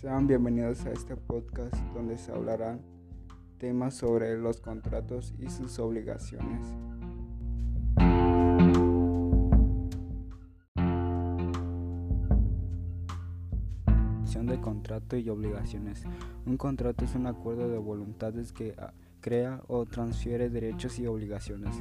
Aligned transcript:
Sean 0.00 0.26
bienvenidos 0.26 0.84
a 0.84 0.92
este 0.92 1.16
podcast 1.16 1.74
donde 1.94 2.18
se 2.18 2.30
hablarán 2.30 2.82
temas 3.56 3.94
sobre 3.94 4.36
los 4.36 4.60
contratos 4.60 5.32
y 5.38 5.48
sus 5.48 5.78
obligaciones. 5.78 6.76
de 14.46 14.60
contrato 14.60 15.16
y 15.16 15.28
obligaciones. 15.28 16.04
Un 16.46 16.56
contrato 16.56 17.04
es 17.04 17.14
un 17.14 17.26
acuerdo 17.26 17.68
de 17.68 17.78
voluntades 17.78 18.52
que 18.52 18.74
ah, 18.78 18.92
crea 19.20 19.62
o 19.66 19.86
transfiere 19.86 20.50
derechos 20.50 20.98
y 20.98 21.06
obligaciones. 21.06 21.74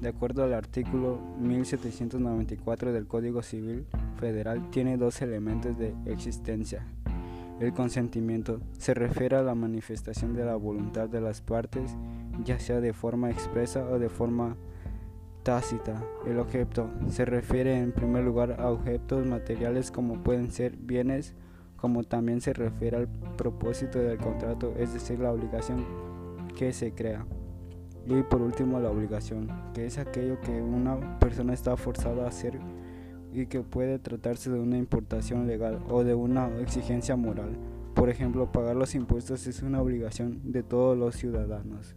De 0.00 0.08
acuerdo 0.08 0.44
al 0.44 0.54
artículo 0.54 1.18
1794 1.40 2.92
del 2.92 3.06
Código 3.06 3.42
Civil 3.42 3.86
Federal, 4.18 4.70
tiene 4.70 4.96
dos 4.96 5.20
elementos 5.20 5.78
de 5.78 5.94
existencia. 6.06 6.86
El 7.58 7.72
consentimiento 7.72 8.60
se 8.78 8.92
refiere 8.92 9.36
a 9.36 9.42
la 9.42 9.54
manifestación 9.54 10.34
de 10.34 10.44
la 10.44 10.56
voluntad 10.56 11.08
de 11.08 11.22
las 11.22 11.40
partes, 11.40 11.96
ya 12.44 12.58
sea 12.58 12.80
de 12.80 12.92
forma 12.92 13.30
expresa 13.30 13.86
o 13.88 13.98
de 13.98 14.10
forma 14.10 14.56
tácita. 15.42 16.02
El 16.26 16.38
objeto 16.38 16.90
se 17.08 17.24
refiere 17.24 17.78
en 17.78 17.92
primer 17.92 18.24
lugar 18.24 18.60
a 18.60 18.70
objetos 18.70 19.24
materiales 19.24 19.90
como 19.90 20.22
pueden 20.22 20.50
ser 20.50 20.76
bienes, 20.76 21.34
como 21.76 22.04
también 22.04 22.42
se 22.42 22.52
refiere 22.52 22.98
al 22.98 23.08
propósito 23.38 24.00
del 24.00 24.18
contrato, 24.18 24.74
es 24.76 24.92
decir, 24.92 25.18
la 25.20 25.32
obligación 25.32 25.84
que 26.58 26.74
se 26.74 26.92
crea. 26.92 27.24
Y 28.06 28.22
por 28.22 28.42
último, 28.42 28.80
la 28.80 28.90
obligación, 28.90 29.50
que 29.72 29.86
es 29.86 29.96
aquello 29.96 30.40
que 30.42 30.60
una 30.60 31.18
persona 31.18 31.54
está 31.54 31.76
forzada 31.76 32.24
a 32.24 32.28
hacer 32.28 32.58
y 33.36 33.46
que 33.46 33.60
puede 33.60 33.98
tratarse 33.98 34.50
de 34.50 34.58
una 34.58 34.78
importación 34.78 35.46
legal 35.46 35.80
o 35.88 36.04
de 36.04 36.14
una 36.14 36.48
exigencia 36.60 37.16
moral. 37.16 37.56
Por 37.94 38.08
ejemplo, 38.08 38.50
pagar 38.50 38.76
los 38.76 38.94
impuestos 38.94 39.46
es 39.46 39.62
una 39.62 39.80
obligación 39.80 40.40
de 40.52 40.62
todos 40.62 40.96
los 40.96 41.16
ciudadanos. 41.16 41.94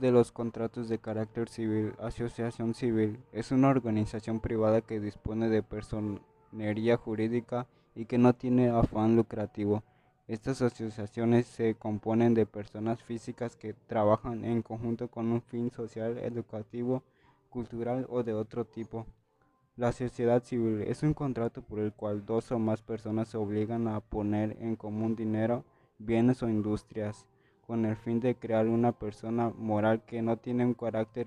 de 0.00 0.10
los 0.10 0.32
contratos 0.32 0.88
de 0.88 0.98
carácter 0.98 1.50
civil. 1.50 1.92
Asociación 2.00 2.72
civil 2.72 3.18
es 3.32 3.52
una 3.52 3.68
organización 3.68 4.40
privada 4.40 4.80
que 4.80 4.98
dispone 4.98 5.50
de 5.50 5.62
personería 5.62 6.96
jurídica 6.96 7.66
y 7.94 8.06
que 8.06 8.16
no 8.16 8.32
tiene 8.32 8.70
afán 8.70 9.14
lucrativo. 9.14 9.82
Estas 10.26 10.62
asociaciones 10.62 11.44
se 11.44 11.74
componen 11.74 12.32
de 12.32 12.46
personas 12.46 13.02
físicas 13.02 13.56
que 13.56 13.74
trabajan 13.74 14.46
en 14.46 14.62
conjunto 14.62 15.08
con 15.08 15.30
un 15.30 15.42
fin 15.42 15.70
social, 15.70 16.16
educativo, 16.16 17.02
cultural 17.50 18.06
o 18.08 18.22
de 18.22 18.32
otro 18.32 18.64
tipo. 18.64 19.04
La 19.76 19.92
sociedad 19.92 20.42
civil 20.42 20.80
es 20.80 21.02
un 21.02 21.12
contrato 21.12 21.60
por 21.60 21.78
el 21.78 21.92
cual 21.92 22.24
dos 22.24 22.50
o 22.52 22.58
más 22.58 22.80
personas 22.80 23.28
se 23.28 23.36
obligan 23.36 23.86
a 23.86 24.00
poner 24.00 24.56
en 24.60 24.76
común 24.76 25.14
dinero, 25.14 25.62
bienes 25.98 26.42
o 26.42 26.48
industrias, 26.48 27.26
con 27.66 27.84
el 27.84 27.96
fin 27.96 28.18
de 28.20 28.34
crear 28.34 28.66
una 28.66 28.92
persona 28.92 29.50
moral 29.50 30.06
que 30.06 30.22
no 30.22 30.38
tiene 30.38 30.64
un 30.64 30.74
carácter 30.74 31.26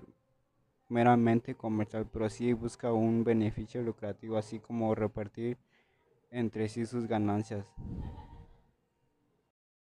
meramente 0.90 1.54
comercial, 1.54 2.08
pero 2.12 2.32
sí 2.32 2.52
busca 2.54 2.92
un 2.92 3.24
beneficio 3.24 3.84
lucrativo, 3.84 4.38
así 4.38 4.58
como 4.58 4.96
repartir 4.96 5.58
entre 6.32 6.68
sí 6.68 6.88
sus 6.88 7.06
ganancias 7.06 7.68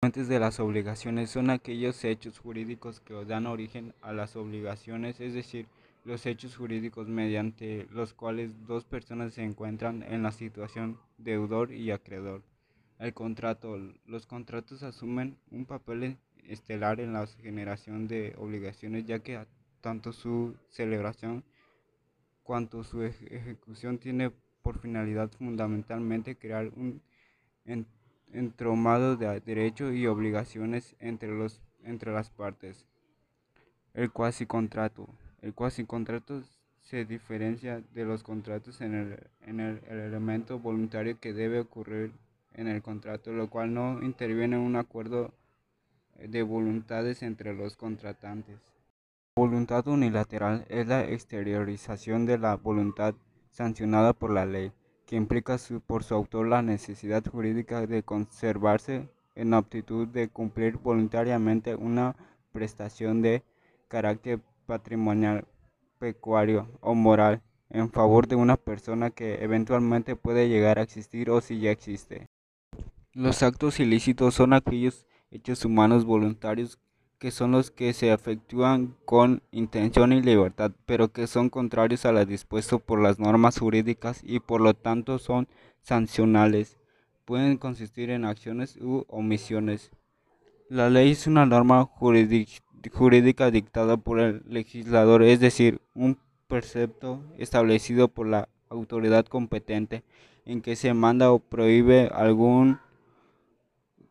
fuentes 0.03 0.27
de 0.27 0.37
las 0.37 0.59
obligaciones 0.59 1.29
son 1.29 1.49
aquellos 1.49 2.03
hechos 2.03 2.37
jurídicos 2.37 2.99
que 2.99 3.23
dan 3.23 3.45
origen 3.47 3.93
a 4.01 4.11
las 4.11 4.35
obligaciones, 4.35 5.21
es 5.21 5.33
decir, 5.33 5.65
los 6.03 6.25
hechos 6.25 6.57
jurídicos 6.57 7.07
mediante 7.07 7.87
los 7.89 8.13
cuales 8.13 8.51
dos 8.67 8.83
personas 8.83 9.33
se 9.33 9.43
encuentran 9.43 10.03
en 10.03 10.21
la 10.21 10.33
situación 10.33 10.99
deudor 11.17 11.71
y 11.71 11.91
acreedor. 11.91 12.41
El 12.99 13.13
contrato. 13.13 13.79
Los 14.05 14.25
contratos 14.25 14.83
asumen 14.83 15.37
un 15.51 15.63
papel 15.63 16.17
estelar 16.49 16.99
en 16.99 17.13
la 17.13 17.25
generación 17.25 18.09
de 18.09 18.35
obligaciones 18.37 19.05
ya 19.05 19.19
que 19.19 19.39
tanto 19.79 20.11
su 20.11 20.57
celebración 20.67 21.45
cuanto 22.43 22.83
su 22.83 23.03
ejecución 23.03 23.99
tiene 23.99 24.33
por 24.61 24.79
finalidad 24.79 25.31
fundamentalmente 25.31 26.35
crear 26.35 26.73
un 26.75 27.01
entromado 28.33 29.15
de 29.15 29.39
derechos 29.41 29.93
y 29.93 30.07
obligaciones 30.07 30.95
entre, 30.99 31.29
los, 31.29 31.61
entre 31.83 32.11
las 32.11 32.29
partes. 32.29 32.85
El 33.93 34.11
cuasi 34.11 34.45
contrato. 34.45 35.07
El 35.41 35.53
cuasi 35.53 35.85
contrato 35.85 36.41
se 36.81 37.05
diferencia 37.05 37.81
de 37.93 38.05
los 38.05 38.23
contratos 38.23 38.81
en, 38.81 38.93
el, 38.95 39.19
en 39.47 39.59
el, 39.59 39.83
elemento 39.87 40.59
voluntario 40.59 41.19
que 41.19 41.33
debe 41.33 41.59
ocurrir 41.59 42.11
en 42.53 42.67
el 42.67 42.81
contrato, 42.81 43.31
lo 43.31 43.49
cual 43.49 43.73
no 43.73 44.01
interviene 44.01 44.55
en 44.55 44.61
un 44.61 44.75
acuerdo 44.75 45.33
de 46.19 46.43
voluntades 46.43 47.23
entre 47.23 47.53
los 47.53 47.75
contratantes. 47.75 48.59
Voluntad 49.35 49.87
unilateral 49.87 50.65
es 50.69 50.87
la 50.87 51.03
exteriorización 51.05 52.25
de 52.25 52.37
la 52.37 52.55
voluntad 52.55 53.15
sancionada 53.49 54.13
por 54.13 54.31
la 54.31 54.45
ley 54.45 54.71
que 55.05 55.15
implica 55.15 55.57
por 55.85 56.03
su 56.03 56.15
autor 56.15 56.47
la 56.47 56.61
necesidad 56.61 57.23
jurídica 57.25 57.85
de 57.85 58.03
conservarse 58.03 59.07
en 59.35 59.53
aptitud 59.53 60.07
de 60.07 60.29
cumplir 60.29 60.77
voluntariamente 60.77 61.75
una 61.75 62.15
prestación 62.51 63.21
de 63.21 63.43
carácter 63.87 64.39
patrimonial, 64.65 65.45
pecuario 65.99 66.67
o 66.81 66.95
moral 66.95 67.41
en 67.69 67.89
favor 67.89 68.27
de 68.27 68.35
una 68.35 68.55
persona 68.55 69.09
que 69.09 69.43
eventualmente 69.43 70.15
puede 70.15 70.47
llegar 70.47 70.79
a 70.79 70.83
existir 70.83 71.29
o 71.29 71.41
si 71.41 71.59
ya 71.59 71.71
existe. 71.71 72.27
Los 73.13 73.43
actos 73.43 73.79
ilícitos 73.79 74.35
son 74.35 74.53
aquellos 74.53 75.07
hechos 75.31 75.65
humanos 75.65 76.05
voluntarios 76.05 76.79
que 77.23 77.31
son 77.31 77.53
los 77.53 77.71
que 77.71 77.93
se 77.93 78.11
efectúan 78.11 78.97
con 79.05 79.43
intención 79.53 80.11
y 80.11 80.21
libertad, 80.21 80.73
pero 80.85 81.13
que 81.13 81.25
son 81.25 81.49
contrarios 81.49 82.05
a 82.05 82.11
lo 82.11 82.25
dispuesto 82.25 82.79
por 82.79 83.01
las 83.01 83.17
normas 83.17 83.59
jurídicas 83.59 84.19
y 84.25 84.41
por 84.41 84.59
lo 84.59 84.73
tanto 84.73 85.19
son 85.19 85.47
sancionales. 85.83 86.77
Pueden 87.23 87.55
consistir 87.55 88.09
en 88.09 88.25
acciones 88.25 88.75
u 88.75 89.05
omisiones. 89.07 89.89
La 90.67 90.89
ley 90.89 91.11
es 91.11 91.25
una 91.25 91.45
norma 91.45 91.85
jurídica 91.85 93.51
dictada 93.51 93.95
por 93.95 94.19
el 94.19 94.43
legislador, 94.45 95.23
es 95.23 95.39
decir, 95.39 95.79
un 95.93 96.17
precepto 96.49 97.23
establecido 97.37 98.09
por 98.09 98.27
la 98.27 98.49
autoridad 98.67 99.25
competente 99.27 100.03
en 100.43 100.61
que 100.61 100.75
se 100.75 100.93
manda 100.93 101.31
o 101.31 101.39
prohíbe 101.39 102.09
algún 102.13 102.79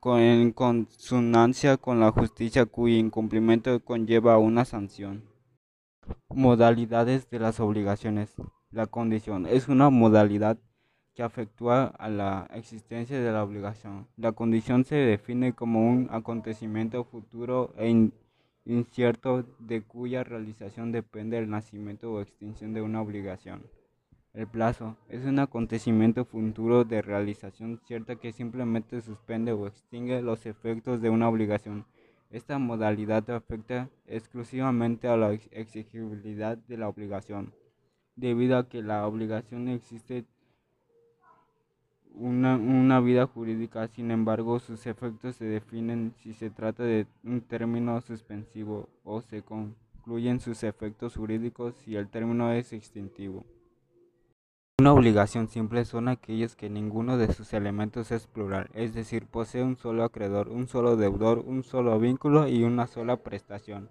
en 0.05 0.51
consonancia 0.51 1.77
con 1.77 2.01
la 2.01 2.11
justicia 2.11 2.67
cuyo 2.67 2.97
incumplimiento 2.97 3.79
conlleva 3.85 4.37
una 4.37 4.65
sanción. 4.65 5.23
Modalidades 6.29 7.31
de 7.31 7.39
las 7.39 7.61
obligaciones. 7.61 8.35
La 8.73 8.87
condición 8.87 9.47
es 9.47 9.69
una 9.69 9.91
modalidad 9.91 10.59
que 11.15 11.23
afectúa 11.23 11.85
a 11.85 12.09
la 12.09 12.49
existencia 12.53 13.21
de 13.21 13.31
la 13.31 13.45
obligación. 13.45 14.09
La 14.17 14.33
condición 14.33 14.85
se 14.85 14.97
define 14.97 15.53
como 15.53 15.89
un 15.89 16.09
acontecimiento 16.11 17.05
futuro 17.05 17.73
e 17.79 18.11
incierto 18.65 19.45
de 19.61 19.83
cuya 19.83 20.25
realización 20.25 20.91
depende 20.91 21.39
el 21.39 21.49
nacimiento 21.49 22.13
o 22.13 22.21
extinción 22.21 22.75
de 22.75 22.83
una 22.83 23.01
obligación. 23.01 23.63
El 24.35 24.47
plazo 24.47 24.97
es 25.11 25.27
un 25.27 25.39
acontecimiento 25.41 26.25
futuro 26.25 26.85
de 26.85 27.03
realización 27.03 27.79
cierta 27.85 28.17
que 28.17 28.33
simplemente 28.33 29.03
suspende 29.03 29.53
o 29.53 29.67
extingue 29.67 30.23
los 30.23 30.47
efectos 30.47 31.03
de 31.03 31.11
una 31.11 31.29
obligación. 31.29 31.85
Esta 32.31 32.59
modalidad 32.59 33.29
afecta 33.29 33.91
exclusivamente 34.07 35.07
a 35.07 35.19
la 35.19 35.35
exigibilidad 35.35 36.57
de 36.57 36.79
la 36.79 36.89
obligación, 36.89 37.53
debido 38.17 38.57
a 38.57 38.71
que 38.71 38.81
la 38.83 39.07
obligación 39.07 39.69
existe 39.69 40.25
una, 42.15 42.57
una, 42.57 43.01
vida 43.01 43.27
jurídica, 43.27 43.87
sin 43.89 44.11
embargo 44.11 44.61
sus 44.61 44.87
efectos 44.87 45.37
se 45.37 45.45
definen 45.45 46.15
si 46.23 46.33
se 46.33 46.49
trata 46.49 46.85
de 46.85 47.07
un 47.23 47.43
término 47.43 48.01
suspensivo 48.01 48.89
o 49.05 49.21
se 49.21 49.43
concluyen 49.43 50.41
sus 50.41 50.63
efectos 50.63 51.17
jurídicos 51.17 51.75
si 51.85 51.97
el 51.97 52.09
término 52.09 52.51
es 52.51 52.73
extintivo. 52.73 53.45
Una 54.83 54.95
obligación 54.95 55.47
simple 55.49 55.85
son 55.85 56.09
aquellas 56.09 56.57
que 56.57 56.69
ninguno 56.69 57.17
de 57.17 57.33
sus 57.33 57.53
elementos 57.53 58.11
es 58.11 58.27
plural, 58.27 58.69
es 58.75 58.93
decir, 58.95 59.29
posee 59.29 59.63
un 59.63 59.77
solo 59.77 60.03
acreedor, 60.03 60.49
un 60.49 60.67
solo 60.67 60.97
deudor, 60.97 61.39
un 61.39 61.63
solo 61.63 62.01
vínculo 62.01 62.49
y 62.49 62.65
una 62.65 62.89
sola 62.89 63.19
prestación. 63.19 63.91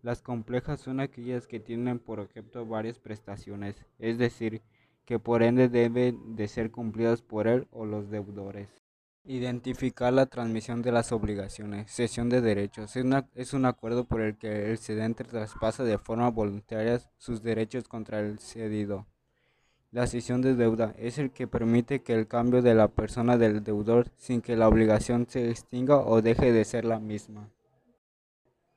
Las 0.00 0.22
complejas 0.22 0.78
son 0.80 1.00
aquellas 1.00 1.48
que 1.48 1.58
tienen 1.58 1.98
por 1.98 2.20
objeto 2.20 2.64
varias 2.64 3.00
prestaciones, 3.00 3.84
es 3.98 4.16
decir, 4.16 4.62
que 5.04 5.18
por 5.18 5.42
ende 5.42 5.68
deben 5.68 6.36
de 6.36 6.46
ser 6.46 6.70
cumplidas 6.70 7.20
por 7.20 7.48
él 7.48 7.66
o 7.72 7.84
los 7.84 8.08
deudores. 8.08 8.68
Identificar 9.24 10.12
la 10.12 10.26
transmisión 10.26 10.82
de 10.82 10.92
las 10.92 11.10
obligaciones. 11.10 11.90
Cesión 11.90 12.28
de 12.28 12.42
derechos. 12.42 12.94
Es, 12.94 13.04
es, 13.34 13.54
un 13.54 13.64
acuerdo 13.66 14.04
por 14.04 14.20
el 14.20 14.38
que 14.38 14.70
el 14.70 14.78
cedente 14.78 15.24
traspasa 15.24 15.82
de 15.82 15.98
forma 15.98 16.30
voluntaria 16.30 17.00
sus 17.16 17.42
derechos 17.42 17.88
contra 17.88 18.20
el 18.20 18.38
cedido 18.38 19.04
La 19.90 20.06
cesión 20.06 20.42
de 20.42 20.54
deuda 20.54 20.94
es 20.98 21.16
el 21.16 21.30
que 21.30 21.46
permite 21.46 22.02
que 22.02 22.12
el 22.12 22.28
cambio 22.28 22.60
de 22.60 22.74
la 22.74 22.88
persona 22.88 23.38
del 23.38 23.64
deudor 23.64 24.10
sin 24.16 24.42
que 24.42 24.54
la 24.54 24.68
obligación 24.68 25.26
se 25.28 25.50
extinga 25.50 25.96
o 25.96 26.20
deje 26.20 26.52
de 26.52 26.66
ser 26.66 26.84
la 26.84 26.98
misma. 26.98 27.48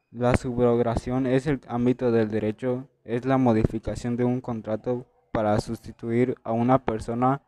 La 0.10 0.36
subrogación 0.36 1.28
es 1.28 1.48
el 1.48 1.60
ámbito 1.68 2.12
del 2.12 2.30
derecho, 2.30 2.88
es 3.04 3.26
la 3.26 3.38
modificación 3.38 4.16
de 4.16 4.24
un 4.24 4.40
contrato 4.40 5.06
para 5.34 5.60
sustituir 5.60 6.36
a 6.44 6.54
una 6.54 6.86
persona 6.86 7.42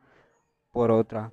por 0.72 0.92
otra. 0.92 1.32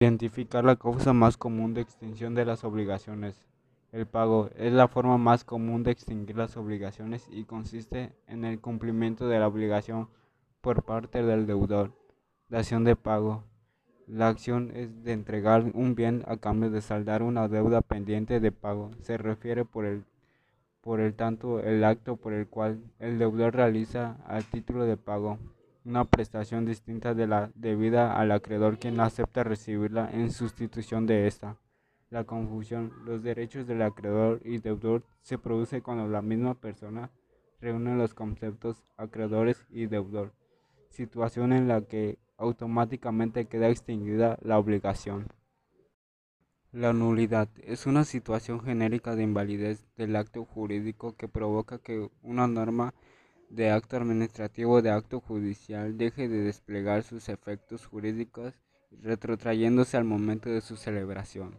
Identificar 0.00 0.64
la 0.64 0.76
causa 0.76 1.12
más 1.12 1.36
común 1.36 1.74
de 1.74 1.82
extinción 1.82 2.34
de 2.34 2.44
las 2.44 2.64
obligaciones. 2.64 3.46
El 3.92 4.06
pago 4.06 4.50
es 4.56 4.72
la 4.72 4.88
forma 4.88 5.16
más 5.16 5.44
común 5.44 5.84
de 5.84 5.92
extinguir 5.92 6.36
las 6.36 6.56
obligaciones 6.56 7.28
y 7.30 7.44
consiste 7.44 8.12
en 8.26 8.44
el 8.44 8.60
cumplimiento 8.60 9.28
de 9.28 9.38
la 9.38 9.46
obligación 9.46 10.08
por 10.60 10.84
parte 10.84 11.22
del 11.22 11.46
deudor. 11.46 11.92
La 12.48 12.60
acción 12.60 12.84
de 12.84 12.96
pago. 12.96 13.44
La 14.06 14.28
acción 14.28 14.70
es 14.74 15.04
de 15.04 15.12
entregar 15.12 15.70
un 15.74 15.94
bien 15.94 16.24
a 16.26 16.38
cambio 16.38 16.70
de 16.70 16.80
saldar 16.80 17.22
una 17.22 17.48
deuda 17.48 17.82
pendiente 17.82 18.40
de 18.40 18.52
pago. 18.52 18.90
Se 19.02 19.18
refiere 19.18 19.64
por 19.64 19.84
el 19.84 20.04
por 20.80 21.00
el 21.00 21.14
tanto 21.14 21.60
el 21.60 21.84
acto 21.84 22.16
por 22.16 22.32
el 22.32 22.46
cual 22.46 22.80
el 22.98 23.18
deudor 23.18 23.54
realiza 23.54 24.16
a 24.26 24.40
título 24.40 24.84
de 24.84 24.96
pago 24.96 25.38
una 25.84 26.04
prestación 26.04 26.64
distinta 26.64 27.14
de 27.14 27.26
la 27.26 27.50
debida 27.54 28.18
al 28.18 28.30
acreedor 28.32 28.78
quien 28.78 29.00
acepta 29.00 29.42
recibirla 29.42 30.10
en 30.12 30.30
sustitución 30.30 31.06
de 31.06 31.26
esta. 31.26 31.56
La 32.10 32.24
confusión, 32.24 32.92
los 33.04 33.22
derechos 33.22 33.66
del 33.66 33.82
acreedor 33.82 34.40
y 34.44 34.58
deudor 34.58 35.02
se 35.20 35.38
produce 35.38 35.82
cuando 35.82 36.08
la 36.08 36.22
misma 36.22 36.54
persona 36.54 37.10
reúne 37.60 37.96
los 37.96 38.14
conceptos 38.14 38.82
acreedores 38.96 39.66
y 39.68 39.86
deudor, 39.86 40.32
situación 40.90 41.52
en 41.52 41.68
la 41.68 41.82
que 41.82 42.18
automáticamente 42.36 43.46
queda 43.46 43.68
extinguida 43.68 44.38
la 44.42 44.58
obligación. 44.58 45.26
La 46.72 46.92
nulidad 46.92 47.48
es 47.62 47.86
una 47.86 48.04
situación 48.04 48.60
genérica 48.60 49.16
de 49.16 49.22
invalidez 49.22 49.86
del 49.96 50.14
acto 50.16 50.44
jurídico 50.44 51.16
que 51.16 51.26
provoca 51.26 51.78
que 51.78 52.10
una 52.22 52.46
norma 52.46 52.94
de 53.48 53.70
acto 53.70 53.96
administrativo 53.96 54.74
o 54.74 54.82
de 54.82 54.90
acto 54.90 55.20
judicial 55.20 55.96
deje 55.96 56.28
de 56.28 56.42
desplegar 56.42 57.02
sus 57.02 57.28
efectos 57.28 57.86
jurídicos 57.86 58.54
retrotrayéndose 58.90 59.96
al 59.96 60.04
momento 60.04 60.50
de 60.50 60.60
su 60.60 60.76
celebración. 60.76 61.58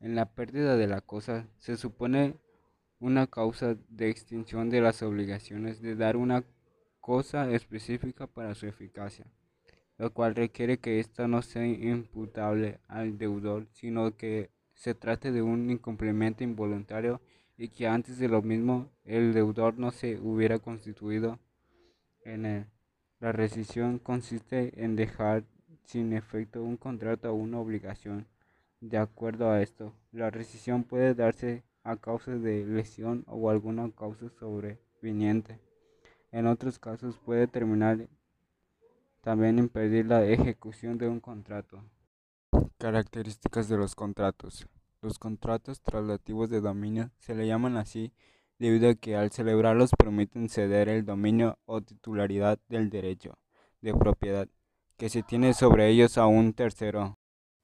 En 0.00 0.14
la 0.14 0.26
pérdida 0.26 0.76
de 0.76 0.86
la 0.86 1.00
cosa 1.00 1.48
se 1.58 1.76
supone 1.76 2.36
una 3.00 3.26
causa 3.26 3.76
de 3.88 4.10
extinción 4.10 4.68
de 4.70 4.80
las 4.80 5.02
obligaciones 5.02 5.80
de 5.80 5.96
dar 5.96 6.16
una 6.16 6.44
cosa 7.10 7.40
específica 7.52 8.26
para 8.26 8.54
su 8.54 8.66
eficacia 8.66 9.26
lo 9.98 10.12
cual 10.12 10.34
requiere 10.34 10.78
que 10.78 11.00
ésta 11.00 11.26
no 11.26 11.42
sea 11.42 11.66
imputable 11.66 12.80
al 12.86 13.16
deudor, 13.18 13.66
sino 13.72 14.16
que 14.16 14.50
se 14.74 14.94
trate 14.94 15.32
de 15.32 15.42
un 15.42 15.70
incumplimiento 15.70 16.44
involuntario 16.44 17.20
y 17.56 17.68
que 17.68 17.86
antes 17.86 18.18
de 18.18 18.28
lo 18.28 18.42
mismo 18.42 18.90
el 19.04 19.32
deudor 19.32 19.78
no 19.78 19.90
se 19.90 20.18
hubiera 20.20 20.58
constituido 20.58 21.38
en 22.24 22.44
él. 22.44 22.66
La 23.20 23.32
rescisión 23.32 23.98
consiste 23.98 24.84
en 24.84 24.96
dejar 24.96 25.44
sin 25.84 26.12
efecto 26.12 26.62
un 26.62 26.76
contrato 26.76 27.30
o 27.30 27.34
una 27.34 27.58
obligación. 27.58 28.26
De 28.80 28.98
acuerdo 28.98 29.50
a 29.50 29.62
esto, 29.62 29.94
la 30.12 30.30
rescisión 30.30 30.84
puede 30.84 31.14
darse 31.14 31.62
a 31.82 31.96
causa 31.96 32.32
de 32.32 32.66
lesión 32.66 33.24
o 33.26 33.48
alguna 33.48 33.90
causa 33.92 34.28
sobreviniente. 34.38 35.65
En 36.32 36.46
otros 36.46 36.78
casos 36.78 37.18
puede 37.18 37.46
terminar 37.46 38.08
también 39.26 39.58
impedir 39.58 40.06
la 40.06 40.24
ejecución 40.24 40.98
de 40.98 41.08
un 41.08 41.20
contrato. 41.20 41.82
Características 42.78 43.68
de 43.68 43.76
los 43.76 43.94
contratos. 43.94 44.68
Los 45.02 45.18
contratos 45.18 45.80
traslativos 45.80 46.50
de 46.50 46.60
dominio 46.60 47.10
se 47.18 47.34
le 47.34 47.46
llaman 47.46 47.76
así 47.76 48.12
debido 48.58 48.88
a 48.88 48.94
que 48.94 49.16
al 49.16 49.30
celebrarlos 49.30 49.90
permiten 49.96 50.48
ceder 50.48 50.88
el 50.88 51.04
dominio 51.04 51.58
o 51.64 51.80
titularidad 51.80 52.58
del 52.68 52.90
derecho 52.90 53.38
de 53.80 53.94
propiedad 53.94 54.48
que 54.96 55.08
se 55.08 55.22
tiene 55.22 55.54
sobre 55.54 55.88
ellos 55.88 56.18
a 56.18 56.26
un 56.26 56.54
tercero. 56.54 57.18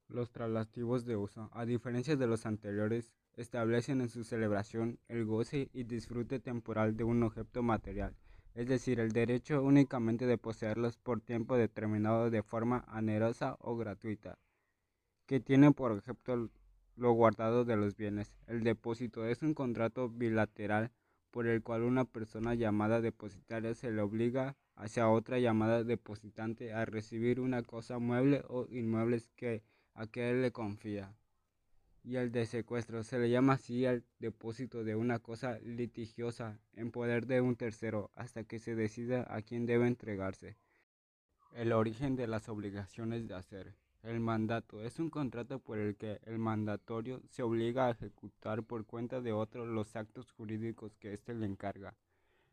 Los 0.08 0.30
traslativos 0.30 1.04
de 1.04 1.16
uso, 1.16 1.48
a 1.52 1.64
diferencia 1.64 2.16
de 2.16 2.26
los 2.26 2.44
anteriores, 2.44 3.12
establecen 3.34 4.00
en 4.02 4.08
su 4.08 4.24
celebración 4.24 4.98
el 5.08 5.24
goce 5.24 5.70
y 5.72 5.84
disfrute 5.84 6.38
temporal 6.40 6.96
de 6.96 7.04
un 7.04 7.22
objeto 7.22 7.62
material 7.62 8.14
es 8.54 8.68
decir, 8.68 9.00
el 9.00 9.12
derecho 9.12 9.62
únicamente 9.62 10.26
de 10.26 10.38
poseerlos 10.38 10.96
por 10.98 11.20
tiempo 11.20 11.56
determinado 11.56 12.30
de 12.30 12.42
forma 12.42 12.84
anerosa 12.88 13.56
o 13.60 13.76
gratuita, 13.76 14.38
que 15.26 15.40
tiene 15.40 15.72
por 15.72 15.92
objeto 15.92 16.50
lo 16.96 17.12
guardado 17.12 17.64
de 17.64 17.76
los 17.76 17.96
bienes. 17.96 18.36
El 18.46 18.62
depósito 18.62 19.24
es 19.26 19.42
un 19.42 19.54
contrato 19.54 20.08
bilateral 20.10 20.90
por 21.30 21.46
el 21.46 21.62
cual 21.62 21.82
una 21.82 22.04
persona 22.04 22.54
llamada 22.54 23.00
depositaria 23.00 23.74
se 23.74 23.90
le 23.90 24.02
obliga 24.02 24.56
hacia 24.76 25.08
otra 25.08 25.38
llamada 25.38 25.82
depositante 25.84 26.74
a 26.74 26.84
recibir 26.84 27.40
una 27.40 27.62
cosa 27.62 27.98
mueble 27.98 28.42
o 28.48 28.66
inmuebles 28.68 29.30
que 29.36 29.62
a 29.94 30.06
que 30.06 30.30
él 30.30 30.42
le 30.42 30.52
confía 30.52 31.14
y 32.04 32.16
el 32.16 32.32
de 32.32 32.46
secuestro. 32.46 33.02
Se 33.02 33.18
le 33.18 33.30
llama 33.30 33.54
así 33.54 33.86
al 33.86 34.04
depósito 34.18 34.84
de 34.84 34.96
una 34.96 35.18
cosa 35.18 35.58
litigiosa 35.60 36.58
en 36.74 36.90
poder 36.90 37.26
de 37.26 37.40
un 37.40 37.56
tercero 37.56 38.10
hasta 38.14 38.44
que 38.44 38.58
se 38.58 38.74
decida 38.74 39.26
a 39.28 39.42
quién 39.42 39.66
debe 39.66 39.86
entregarse. 39.86 40.56
El 41.54 41.72
origen 41.72 42.16
de 42.16 42.26
las 42.26 42.48
obligaciones 42.48 43.28
de 43.28 43.34
hacer. 43.34 43.74
El 44.02 44.18
mandato 44.18 44.82
es 44.82 44.98
un 44.98 45.10
contrato 45.10 45.60
por 45.60 45.78
el 45.78 45.96
que 45.96 46.18
el 46.24 46.38
mandatorio 46.38 47.22
se 47.28 47.44
obliga 47.44 47.86
a 47.86 47.90
ejecutar 47.92 48.64
por 48.64 48.84
cuenta 48.84 49.20
de 49.20 49.32
otro 49.32 49.64
los 49.64 49.94
actos 49.94 50.32
jurídicos 50.32 50.96
que 50.96 51.12
éste 51.12 51.34
le 51.34 51.46
encarga. 51.46 51.94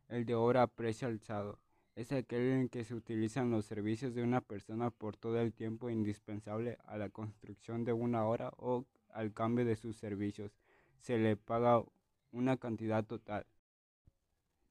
El 0.09 0.25
de 0.25 0.35
obra 0.35 0.63
a 0.63 0.67
precio 0.67 1.07
alzado 1.07 1.59
es 1.95 2.11
aquel 2.11 2.41
en 2.51 2.69
que 2.69 2.83
se 2.83 2.93
utilizan 2.93 3.49
los 3.49 3.65
servicios 3.65 4.13
de 4.13 4.23
una 4.23 4.41
persona 4.41 4.91
por 4.91 5.17
todo 5.17 5.39
el 5.41 5.53
tiempo 5.53 5.89
indispensable 5.89 6.77
a 6.85 6.97
la 6.97 7.09
construcción 7.09 7.83
de 7.83 7.93
una 7.93 8.25
obra 8.25 8.51
o 8.57 8.85
al 9.11 9.33
cambio 9.33 9.65
de 9.65 9.75
sus 9.75 9.97
servicios. 9.97 10.51
Se 10.97 11.17
le 11.17 11.37
paga 11.37 11.83
una 12.31 12.57
cantidad 12.57 13.03
total. 13.05 13.45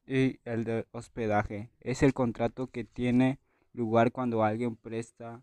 Y 0.07 0.41
el 0.45 0.65
de 0.65 0.87
hospedaje 0.93 1.71
es 1.81 2.03
el 2.03 2.15
contrato 2.15 2.69
que 2.69 2.85
tiene 2.85 3.39
lugar 3.73 4.13
cuando 4.13 4.43
alguien 4.43 4.77
presta 4.77 5.43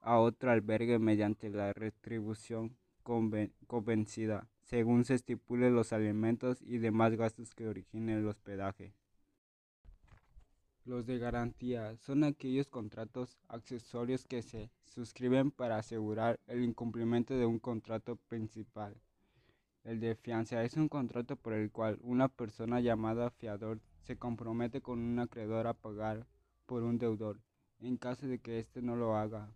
a 0.00 0.18
otro 0.18 0.50
albergue 0.50 0.98
mediante 0.98 1.50
la 1.50 1.72
retribución 1.72 2.76
convencida, 3.02 4.48
según 4.62 5.04
se 5.04 5.14
estipule 5.14 5.70
los 5.70 5.92
alimentos 5.92 6.62
y 6.62 6.78
demás 6.78 7.14
gastos 7.16 7.54
que 7.54 7.68
origine 7.68 8.14
el 8.14 8.26
hospedaje. 8.26 8.94
Los 10.88 11.04
de 11.04 11.18
garantía 11.18 11.98
son 11.98 12.24
aquellos 12.24 12.66
contratos 12.66 13.36
accesorios 13.48 14.24
que 14.24 14.40
se 14.40 14.70
suscriben 14.86 15.50
para 15.50 15.76
asegurar 15.76 16.40
el 16.46 16.64
incumplimiento 16.64 17.36
de 17.36 17.44
un 17.44 17.58
contrato 17.58 18.16
principal. 18.16 18.96
El 19.84 20.00
de 20.00 20.14
fianza 20.14 20.64
es 20.64 20.78
un 20.78 20.88
contrato 20.88 21.36
por 21.36 21.52
el 21.52 21.70
cual 21.70 21.98
una 22.00 22.28
persona 22.30 22.80
llamada 22.80 23.28
fiador 23.28 23.82
se 24.00 24.16
compromete 24.16 24.80
con 24.80 24.98
un 24.98 25.18
acreedor 25.18 25.66
a 25.66 25.74
pagar 25.74 26.26
por 26.64 26.82
un 26.82 26.96
deudor 26.96 27.38
en 27.80 27.98
caso 27.98 28.26
de 28.26 28.38
que 28.38 28.58
éste 28.58 28.80
no 28.80 28.96
lo 28.96 29.14
haga. 29.14 29.52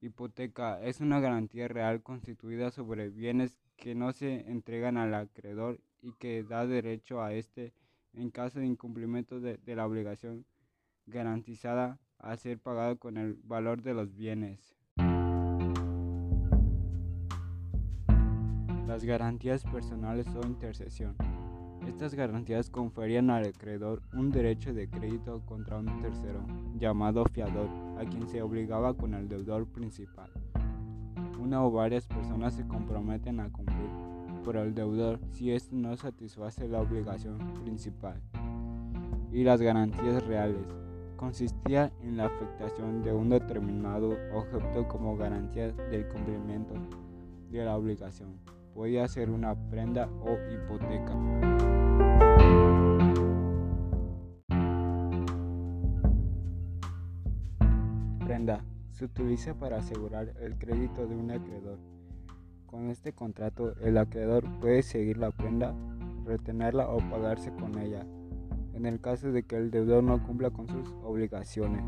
Hipoteca 0.00 0.82
es 0.82 1.00
una 1.00 1.20
garantía 1.20 1.68
real 1.68 2.02
constituida 2.02 2.70
sobre 2.70 3.10
bienes 3.10 3.58
que 3.76 3.94
no 3.94 4.14
se 4.14 4.50
entregan 4.50 4.96
al 4.96 5.12
acreedor 5.12 5.82
y 6.00 6.14
que 6.14 6.44
da 6.44 6.66
derecho 6.66 7.20
a 7.20 7.34
éste 7.34 7.74
en 8.14 8.30
caso 8.30 8.60
de 8.60 8.66
incumplimiento 8.66 9.40
de, 9.40 9.58
la 9.74 9.86
obligación 9.86 10.44
garantizada 11.06 11.98
a 12.18 12.36
ser 12.36 12.58
pagado 12.58 12.98
con 12.98 13.16
el 13.16 13.34
valor 13.44 13.82
de 13.82 13.94
los 13.94 14.14
bienes. 14.14 14.76
Las 18.86 19.04
garantías 19.04 19.62
personales 19.64 20.26
o 20.34 20.46
intercesión. 20.46 21.16
Estas 21.86 22.14
garantías 22.14 22.68
conferían 22.68 23.30
al 23.30 23.46
acreedor 23.46 24.02
un 24.12 24.30
derecho 24.30 24.74
de 24.74 24.88
crédito 24.88 25.44
contra 25.46 25.78
un 25.78 26.00
tercero, 26.00 26.44
llamado 26.76 27.24
fiador, 27.32 27.68
a 27.98 28.04
quien 28.04 28.28
se 28.28 28.42
obligaba 28.42 28.94
con 28.94 29.14
el 29.14 29.28
deudor 29.28 29.66
principal. 29.66 30.30
Una 31.38 31.64
o 31.64 31.70
varias 31.70 32.06
personas 32.06 32.54
se 32.54 32.66
comprometen 32.66 33.40
a 33.40 33.50
cumplir 33.50 33.69
por 34.44 34.56
el 34.56 34.74
deudor 34.74 35.20
si 35.30 35.52
éste 35.52 35.74
no 35.76 35.96
satisface 35.96 36.68
la 36.68 36.80
obligación 36.80 37.38
principal. 37.62 38.20
Y 39.32 39.44
las 39.44 39.60
garantías 39.60 40.24
reales 40.26 40.66
consistía 41.16 41.92
en 42.02 42.16
la 42.16 42.26
afectación 42.26 43.02
de 43.02 43.12
un 43.12 43.28
determinado 43.28 44.16
objeto 44.32 44.88
como 44.88 45.16
garantía 45.16 45.70
del 45.72 46.08
cumplimiento 46.08 46.74
de 47.50 47.64
la 47.64 47.76
obligación. 47.76 48.40
Podía 48.74 49.06
ser 49.08 49.30
una 49.30 49.54
prenda 49.68 50.08
o 50.22 50.36
hipoteca. 50.52 51.14
prenda 58.30 58.64
se 58.92 59.06
utiliza 59.06 59.54
para 59.54 59.78
asegurar 59.78 60.32
el 60.40 60.56
crédito 60.56 61.06
de 61.06 61.16
un 61.16 61.32
acreedor. 61.32 61.78
Con 62.70 62.88
este 62.88 63.12
contrato, 63.12 63.74
el 63.80 63.98
acreedor 63.98 64.44
puede 64.60 64.84
seguir 64.84 65.18
la 65.18 65.32
prenda, 65.32 65.74
retenerla 66.24 66.88
o 66.88 66.98
pagarse 66.98 67.50
con 67.50 67.76
ella, 67.76 68.06
en 68.74 68.86
el 68.86 69.00
caso 69.00 69.32
de 69.32 69.42
que 69.42 69.56
el 69.56 69.72
deudor 69.72 70.04
no 70.04 70.24
cumpla 70.24 70.50
con 70.50 70.68
sus 70.68 70.88
obligaciones. 71.02 71.82